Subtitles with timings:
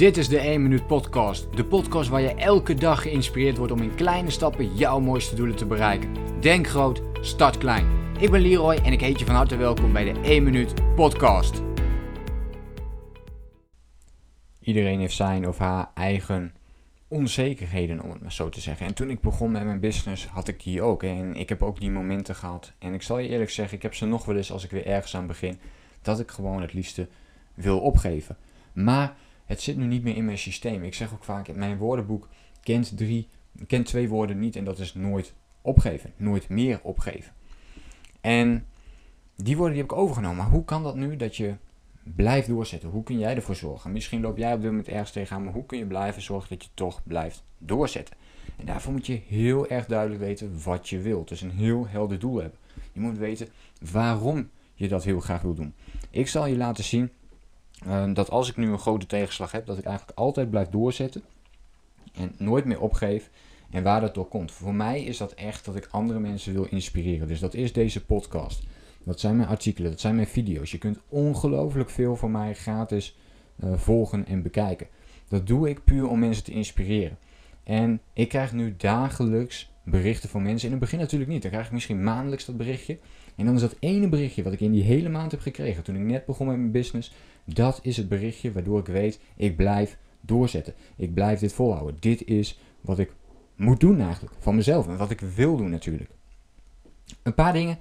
[0.00, 1.56] Dit is de 1 Minuut Podcast.
[1.56, 5.56] De podcast waar je elke dag geïnspireerd wordt om in kleine stappen jouw mooiste doelen
[5.56, 6.40] te bereiken.
[6.40, 7.86] Denk groot, start klein.
[8.18, 11.62] Ik ben Leroy en ik heet je van harte welkom bij de 1 Minuut Podcast.
[14.60, 16.54] Iedereen heeft zijn of haar eigen
[17.08, 18.86] onzekerheden, om het maar zo te zeggen.
[18.86, 21.02] En toen ik begon met mijn business had ik die ook.
[21.02, 22.72] En ik heb ook die momenten gehad.
[22.78, 24.86] En ik zal je eerlijk zeggen, ik heb ze nog wel eens als ik weer
[24.86, 25.58] ergens aan begin,
[26.02, 27.08] dat ik gewoon het liefste
[27.54, 28.36] wil opgeven.
[28.72, 29.16] Maar
[29.50, 30.82] het zit nu niet meer in mijn systeem.
[30.82, 32.28] Ik zeg ook vaak, mijn woordenboek
[32.62, 33.28] kent, drie,
[33.66, 36.12] kent twee woorden niet en dat is nooit opgeven.
[36.16, 37.32] Nooit meer opgeven.
[38.20, 38.66] En
[39.36, 40.36] die woorden die heb ik overgenomen.
[40.36, 41.54] Maar hoe kan dat nu dat je
[42.02, 42.88] blijft doorzetten?
[42.88, 43.92] Hoe kun jij ervoor zorgen?
[43.92, 46.64] Misschien loop jij op dit moment ergens tegenaan, maar hoe kun je blijven zorgen dat
[46.64, 48.16] je toch blijft doorzetten?
[48.56, 51.28] En daarvoor moet je heel erg duidelijk weten wat je wilt.
[51.28, 52.58] Dus een heel helder doel hebben.
[52.92, 53.48] Je moet weten
[53.92, 55.74] waarom je dat heel graag wil doen.
[56.10, 57.10] Ik zal je laten zien
[57.86, 61.22] Ehm, dat als ik nu een grote tegenslag heb, dat ik eigenlijk altijd blijf doorzetten
[62.12, 63.30] en nooit meer opgeef.
[63.70, 64.52] En waar dat door komt.
[64.52, 67.28] Voor mij is dat echt dat ik andere mensen wil inspireren.
[67.28, 68.62] Dus dat is deze podcast.
[69.04, 70.70] Dat zijn mijn artikelen, dat zijn mijn video's.
[70.70, 73.16] Je kunt ongelooflijk veel van mij gratis
[73.64, 74.86] uh, volgen en bekijken.
[75.28, 77.18] Dat doe ik puur om mensen te inspireren.
[77.64, 80.66] En ik krijg nu dagelijks berichten van mensen.
[80.66, 81.42] In het begin natuurlijk niet.
[81.42, 82.98] Dan krijg ik misschien maandelijks dat berichtje.
[83.36, 85.94] En dan is dat ene berichtje wat ik in die hele maand heb gekregen toen
[85.94, 87.12] ik net begon met mijn business.
[87.54, 90.74] Dat is het berichtje waardoor ik weet, ik blijf doorzetten.
[90.96, 91.96] Ik blijf dit volhouden.
[92.00, 93.12] Dit is wat ik
[93.56, 94.88] moet doen eigenlijk, van mezelf.
[94.88, 96.10] En wat ik wil doen natuurlijk.
[97.22, 97.78] Een paar dingen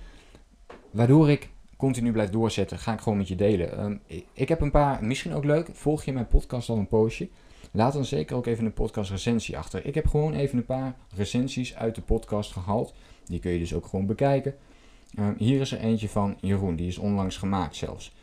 [0.92, 3.78] waardoor ik continu blijf doorzetten, ga ik gewoon met je delen.
[3.78, 7.30] Ehm, ik heb een paar, misschien ook leuk, volg je mijn podcast al een poosje?
[7.72, 9.86] Laat dan zeker ook even een podcast recensie achter.
[9.86, 12.94] Ik heb gewoon even een paar recensies uit de podcast gehaald.
[13.26, 14.56] Die kun je dus ook gewoon bekijken.
[15.16, 18.16] Ehm, hier is er eentje van Jeroen, die is onlangs gemaakt zelfs.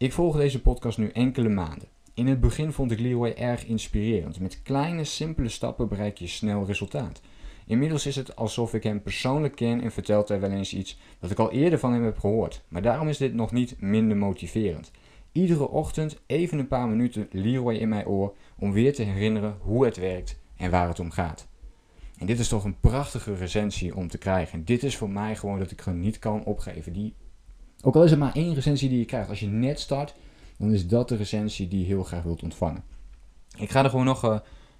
[0.00, 1.88] Ik volg deze podcast nu enkele maanden.
[2.14, 4.40] In het begin vond ik Leroy erg inspirerend.
[4.40, 7.20] Met kleine, simpele stappen bereik je snel resultaat.
[7.66, 11.30] Inmiddels is het alsof ik hem persoonlijk ken en vertelt hij wel eens iets dat
[11.30, 12.62] ik al eerder van hem heb gehoord.
[12.68, 14.90] Maar daarom is dit nog niet minder motiverend.
[15.32, 19.84] Iedere ochtend even een paar minuten Leroy in mijn oor om weer te herinneren hoe
[19.84, 21.48] het werkt en waar het om gaat.
[22.18, 24.58] En dit is toch een prachtige recensie om te krijgen.
[24.58, 26.92] En dit is voor mij gewoon dat ik gewoon niet kan opgeven.
[26.92, 27.14] Die,
[27.82, 29.28] ook al is het maar één recensie die je krijgt.
[29.28, 30.14] Als je net start,
[30.56, 32.84] dan is dat de recensie die je heel graag wilt ontvangen.
[33.58, 34.38] Ik ga er gewoon nog, uh,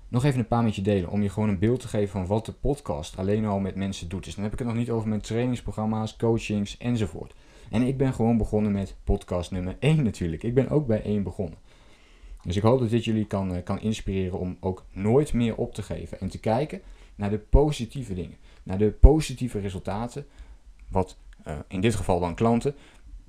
[0.08, 1.10] nog even een paar met je delen.
[1.10, 4.08] Om je gewoon een beeld te geven van wat de podcast alleen al met mensen
[4.08, 4.24] doet.
[4.24, 7.34] Dus dan heb ik het nog niet over mijn trainingsprogramma's, coachings enzovoort.
[7.70, 10.42] En ik ben gewoon begonnen met podcast nummer 1 natuurlijk.
[10.42, 11.58] Ik ben ook bij 1 begonnen.
[12.42, 15.74] Dus ik hoop dat dit jullie kan, uh, kan inspireren om ook nooit meer op
[15.74, 16.20] te geven.
[16.20, 16.80] En te kijken
[17.14, 18.36] naar de positieve dingen.
[18.62, 20.26] Naar de positieve resultaten.
[20.88, 21.16] Wat
[21.46, 22.74] uh, in dit geval dan klanten.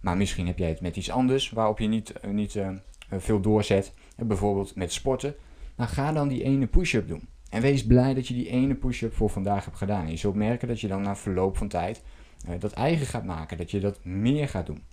[0.02, 2.70] Maar misschien heb jij het met iets anders waarop je niet, uh, niet uh,
[3.10, 3.94] veel doorzet.
[4.16, 5.36] bijvoorbeeld met sporten.
[5.76, 7.28] Maar ga dan die ene push-up doen.
[7.50, 10.10] En wees blij dat je die ene push-up voor vandaag hebt gedaan.
[10.10, 12.04] Je zult merken dat je dan na verloop van tijd
[12.60, 13.58] dat eigen gaat maken.
[13.58, 14.84] Dat je dat meer gaat doen.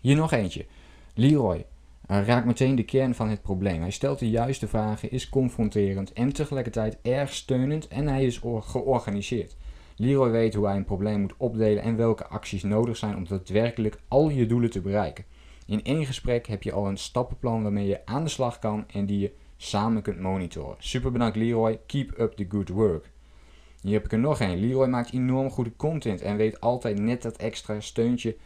[0.00, 0.66] Hier nog eentje.
[1.14, 1.66] Leroy,
[2.06, 3.80] raakt meteen de kern van het probleem.
[3.80, 9.56] Hij stelt de juiste vragen, is confronterend en tegelijkertijd erg steunend en hij is georganiseerd.
[10.00, 14.00] Leroy weet hoe hij een probleem moet opdelen en welke acties nodig zijn om daadwerkelijk
[14.08, 15.24] al je doelen te bereiken.
[15.66, 19.06] In één gesprek heb je al een stappenplan waarmee je aan de slag kan en
[19.06, 20.76] die je samen kunt monitoren.
[20.78, 23.10] Super bedankt Leroy, keep up the good work.
[23.80, 24.60] Hier heb ik er nog een.
[24.60, 28.36] Leroy maakt enorm goede content en weet altijd net dat extra steuntje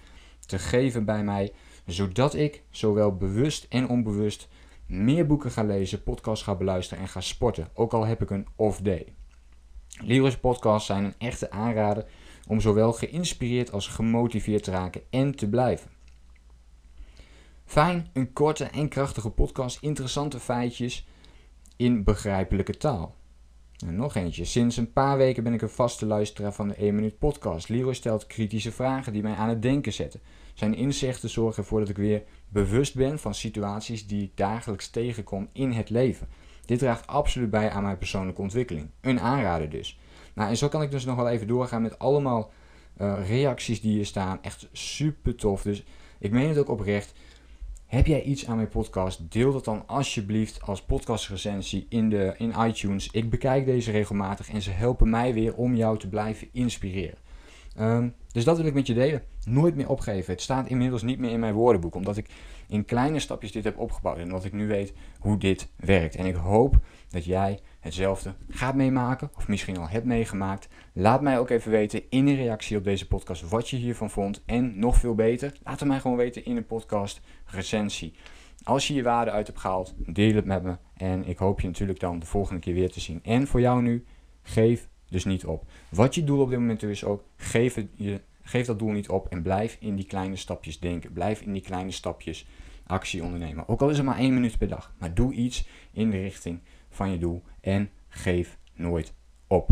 [0.46, 1.52] te geven bij mij
[1.86, 4.48] zodat ik zowel bewust en onbewust
[4.86, 8.46] meer boeken ga lezen, podcasts ga beluisteren en ga sporten, ook al heb ik een
[8.56, 9.14] off day.
[10.02, 12.06] Leroy's podcasts zijn een echte aanrader
[12.48, 15.90] om zowel geïnspireerd als gemotiveerd te raken en te blijven.
[17.64, 21.06] Fijn, een korte en krachtige podcast, interessante feitjes
[21.76, 23.14] in begrijpelijke taal.
[23.86, 24.44] En nog eentje.
[24.44, 27.68] Sinds een paar weken ben ik een vaste luisteraar van de 1 Minuut Podcast.
[27.68, 30.20] Leroy stelt kritische vragen die mij aan het denken zetten.
[30.54, 35.48] Zijn inzichten zorgen ervoor dat ik weer bewust ben van situaties die ik dagelijks tegenkom
[35.52, 36.28] in het leven.
[36.66, 38.90] Dit draagt absoluut bij aan mijn persoonlijke ontwikkeling.
[39.00, 39.98] Een aanrader dus.
[40.34, 42.50] Nou, en zo kan ik dus nog wel even doorgaan met allemaal
[43.00, 44.42] uh, reacties die hier staan.
[44.42, 45.62] Echt super tof.
[45.62, 45.84] Dus
[46.18, 47.14] ik meen het ook oprecht.
[47.86, 49.32] Heb jij iets aan mijn podcast?
[49.32, 53.08] Deel dat dan alsjeblieft als podcastrecensie in, de, in iTunes.
[53.10, 57.18] Ik bekijk deze regelmatig en ze helpen mij weer om jou te blijven inspireren.
[57.80, 59.22] Um, dus dat wil ik met je delen.
[59.44, 60.32] Nooit meer opgeven.
[60.32, 62.28] Het staat inmiddels niet meer in mijn woordenboek, omdat ik
[62.68, 66.14] in kleine stapjes dit heb opgebouwd en omdat ik nu weet hoe dit werkt.
[66.14, 66.78] En ik hoop
[67.08, 70.68] dat jij hetzelfde gaat meemaken, of misschien al hebt meegemaakt.
[70.92, 74.42] Laat mij ook even weten in een reactie op deze podcast wat je hiervan vond.
[74.46, 78.14] En nog veel beter, laat het mij gewoon weten in een podcast recensie.
[78.62, 80.76] Als je je waarde uit hebt gehaald, deel het met me.
[80.96, 83.20] En ik hoop je natuurlijk dan de volgende keer weer te zien.
[83.22, 84.04] En voor jou nu,
[84.42, 85.70] geef dus niet op.
[85.88, 89.28] Wat je doel op dit moment is ook, geef, je, geef dat doel niet op
[89.28, 91.12] en blijf in die kleine stapjes denken.
[91.12, 92.46] Blijf in die kleine stapjes
[92.86, 93.68] actie ondernemen.
[93.68, 94.94] Ook al is het maar één minuut per dag.
[94.98, 99.14] Maar doe iets in de richting van je doel en geef nooit
[99.46, 99.70] op.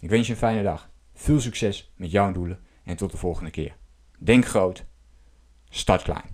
[0.00, 0.90] Ik wens je een fijne dag.
[1.12, 3.76] Veel succes met jouw doelen en tot de volgende keer.
[4.18, 4.84] Denk groot,
[5.68, 6.33] start klein.